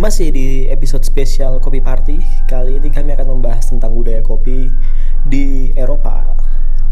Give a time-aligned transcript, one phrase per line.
[0.00, 4.72] Masih di episode spesial Kopi Party, kali ini kami akan membahas tentang budaya kopi
[5.28, 6.24] di Eropa.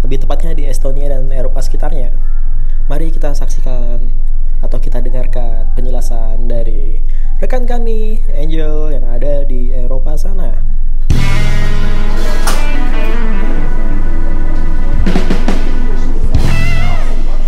[0.05, 2.13] Lebih tepatnya di Estonia dan Eropa sekitarnya.
[2.85, 4.13] Mari kita saksikan
[4.61, 7.01] atau kita dengarkan penjelasan dari
[7.41, 10.61] rekan kami Angel yang ada di Eropa sana.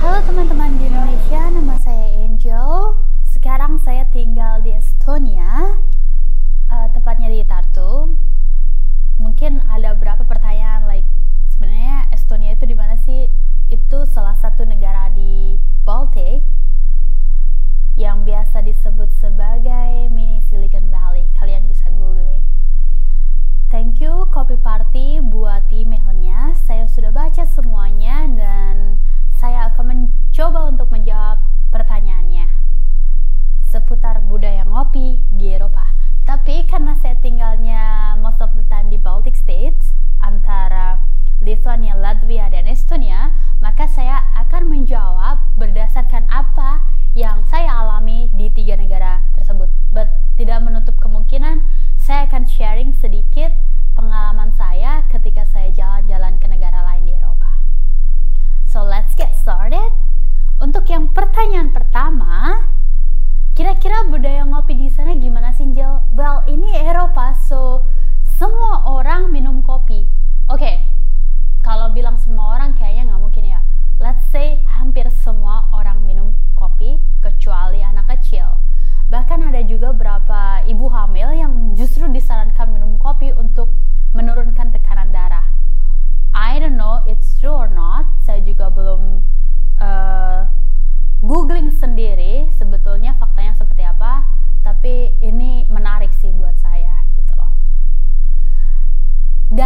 [0.00, 1.52] Halo teman-teman di Indonesia,
[3.50, 5.74] sekarang saya tinggal di Estonia,
[6.70, 8.14] uh, tepatnya di Tartu.
[9.18, 11.02] Mungkin ada beberapa pertanyaan, like
[11.50, 13.26] sebenarnya Estonia itu di mana sih?
[13.66, 16.46] Itu salah satu negara di Baltic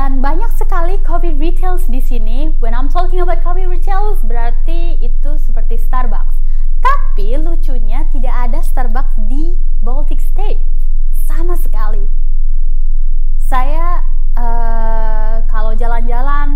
[0.05, 2.53] Dan banyak sekali coffee retails di sini.
[2.61, 6.45] When I'm talking about coffee retails, berarti itu seperti Starbucks.
[6.77, 10.61] Tapi lucunya tidak ada Starbucks di Baltic State.
[11.25, 12.05] Sama sekali.
[13.49, 14.05] Saya
[14.37, 16.54] uh, kalau jalan-jalan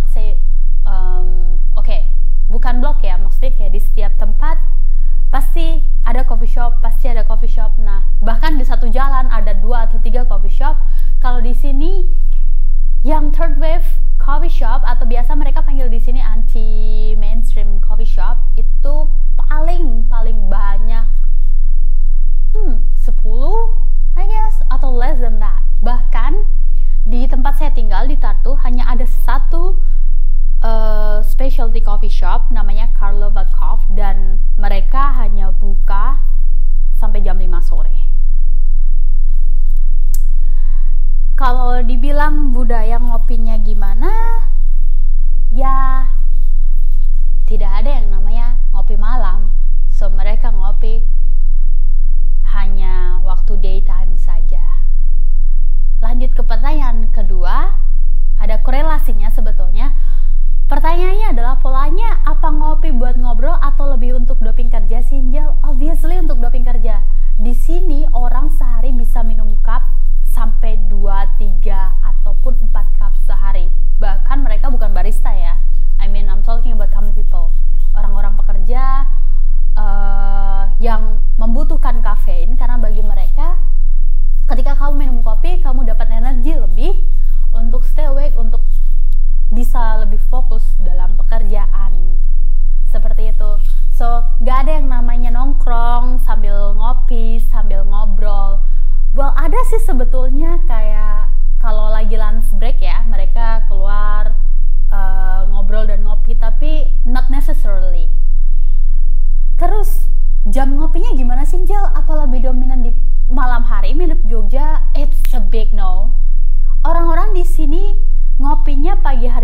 [0.00, 0.49] not say
[42.60, 44.12] budaya ngopinya gimana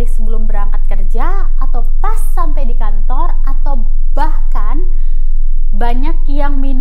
[0.06, 3.82] sebelum berangkat kerja atau pas sampai di kantor atau
[4.14, 4.86] bahkan
[5.74, 6.75] banyak yang minum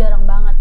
[0.00, 0.56] jarang banget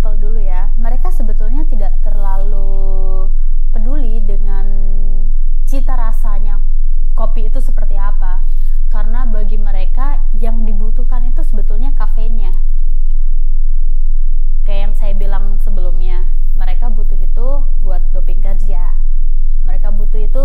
[0.00, 3.28] people dulu ya, mereka sebetulnya tidak terlalu
[3.68, 4.64] peduli dengan
[5.68, 6.64] cita rasanya
[7.12, 8.40] kopi itu seperti apa.
[8.88, 12.50] Karena bagi mereka yang dibutuhkan itu sebetulnya kafenya
[14.64, 16.24] Kayak yang saya bilang sebelumnya,
[16.56, 18.96] mereka butuh itu buat doping kerja.
[19.68, 20.44] Mereka butuh itu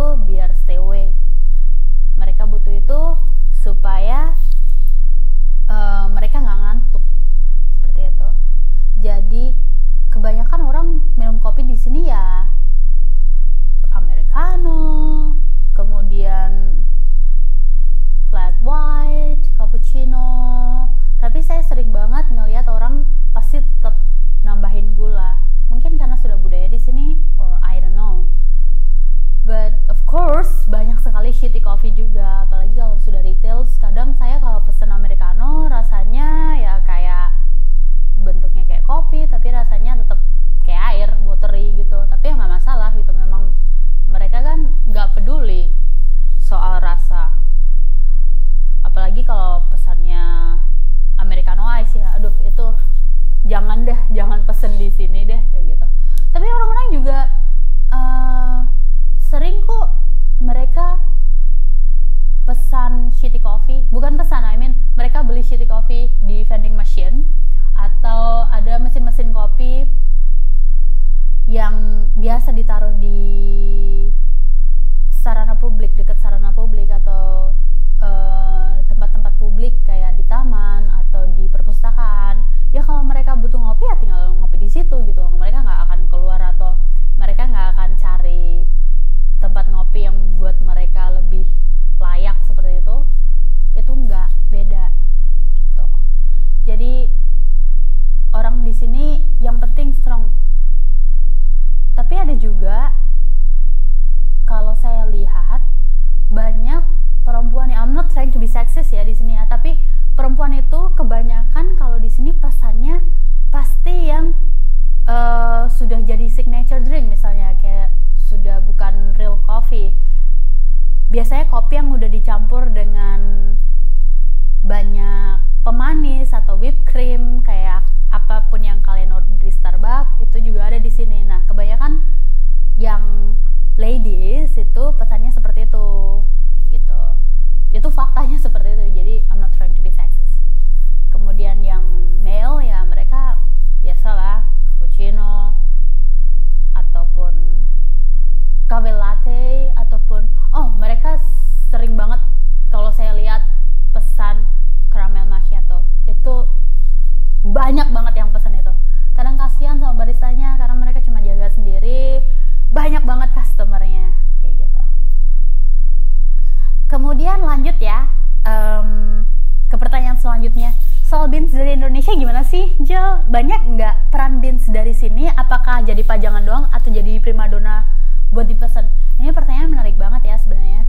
[173.35, 175.27] banyak nggak peran Beans dari sini?
[175.27, 177.83] Apakah jadi pajangan doang atau jadi primadona
[178.31, 178.87] buat dipesan?
[179.19, 180.87] Ini pertanyaan menarik banget ya sebenarnya.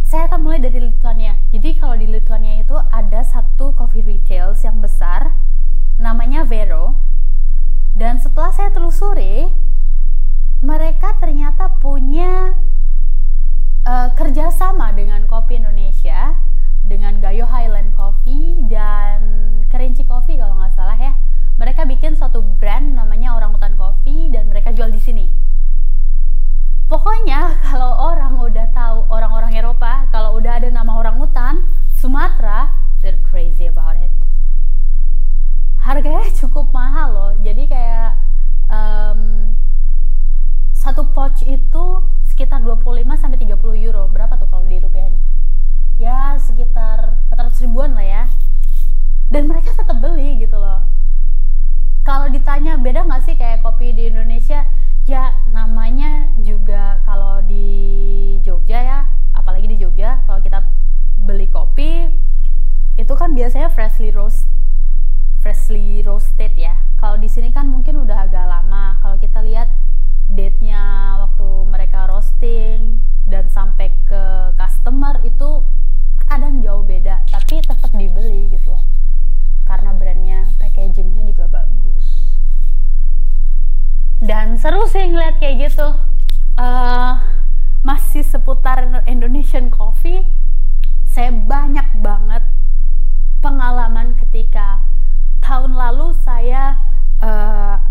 [0.00, 0.88] Saya akan mulai dari
[84.62, 85.90] seru sih ngeliat kayak gitu.
[86.54, 87.18] Uh,
[87.82, 90.22] masih seputar Indonesian coffee
[91.02, 92.46] saya banyak banget
[93.42, 94.78] pengalaman ketika
[95.42, 96.78] tahun lalu saya
[97.18, 97.82] uh,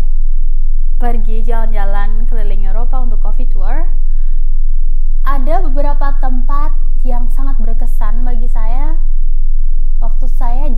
[0.96, 3.84] pergi jalan-jalan keliling Eropa untuk coffee tour.
[5.28, 6.72] Ada beberapa tempat
[7.04, 8.96] yang sangat berkesan bagi saya.
[10.00, 10.71] Waktu saya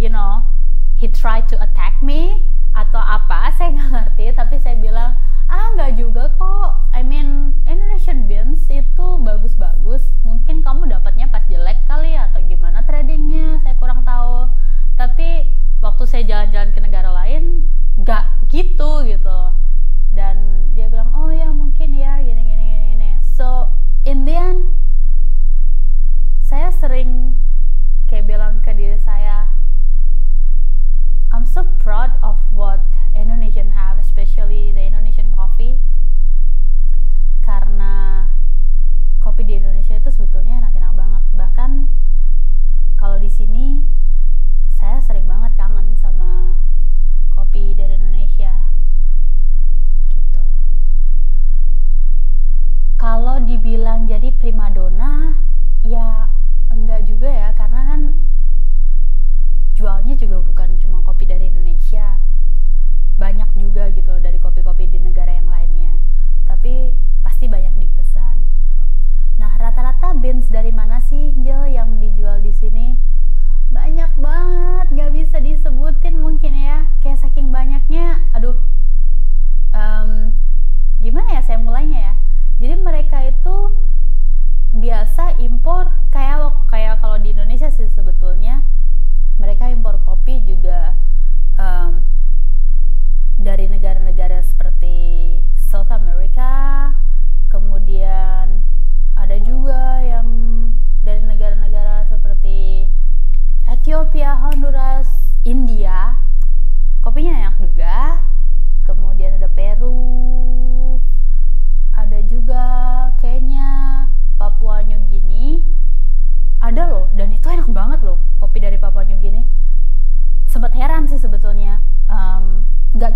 [0.00, 0.44] you know
[0.96, 2.40] he tried to attack me
[2.72, 4.24] atau apa saya nggak ngerti.
[4.32, 5.12] Tapi saya bilang
[5.46, 6.88] ah nggak juga kok.
[6.96, 10.08] I mean Indonesian beans itu bagus-bagus.
[10.24, 12.15] Mungkin kamu dapatnya pas jelek kali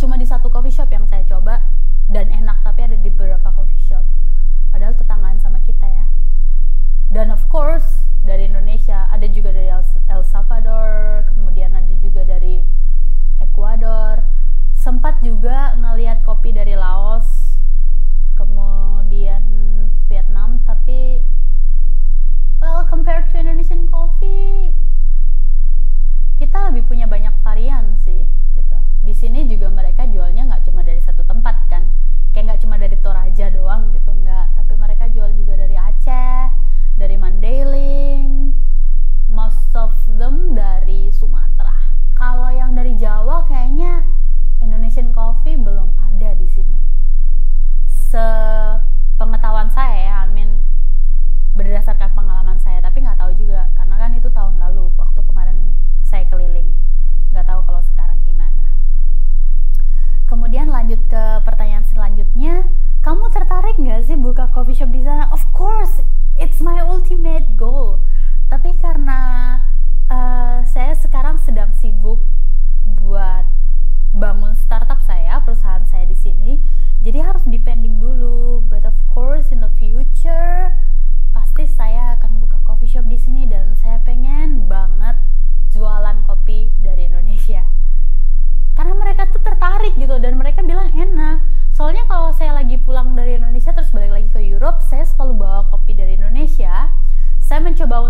[0.01, 1.61] cuma di satu coffee shop yang saya coba
[2.09, 2.80] dan enak tapi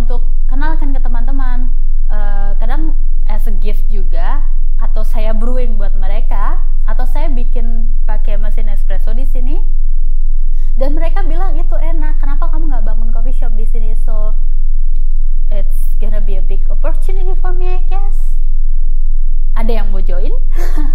[0.00, 1.70] untuk kenalkan ke teman-teman.
[2.10, 2.98] Uh, kadang
[3.30, 4.42] as a gift juga
[4.80, 6.58] atau saya brewing buat mereka
[6.88, 9.60] atau saya bikin pakai mesin espresso di sini.
[10.74, 13.92] Dan mereka bilang itu enak kenapa kamu nggak bangun coffee shop di sini?
[14.02, 14.34] So
[15.52, 18.40] it's gonna be a big opportunity for me I guess.
[19.54, 20.32] Ada yang mau join?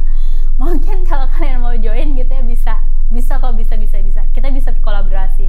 [0.62, 2.74] Mungkin kalau kalian mau join gitu ya bisa
[3.14, 4.26] bisa kok bisa bisa bisa.
[4.34, 5.45] Kita bisa kolaborasi.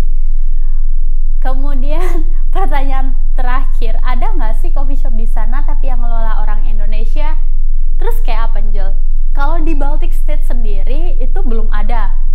[1.47, 7.39] Kemudian pertanyaan terakhir, ada nggak sih coffee shop di sana tapi yang ngelola orang Indonesia?
[8.03, 8.99] Terus kayak apa, Jel?
[9.31, 12.26] Kalau di Baltic State sendiri itu belum ada